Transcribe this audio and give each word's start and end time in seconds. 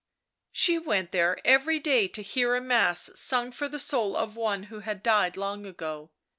She 0.51 0.79
went 0.79 1.11
there 1.11 1.37
every 1.45 1.77
day 1.77 2.07
to 2.07 2.23
hear 2.23 2.55
a 2.55 2.59
mass 2.59 3.11
sung 3.13 3.51
for 3.51 3.69
the 3.69 3.77
soul 3.77 4.15
of 4.15 4.35
one 4.35 4.63
who 4.63 4.79
had 4.79 5.03
died 5.03 5.37
long 5.37 5.63
ago. 5.67 6.09